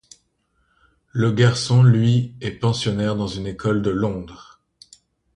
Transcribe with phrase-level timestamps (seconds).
[1.11, 4.59] Le garçon, lui, est pensionnaire dans une école de Londres.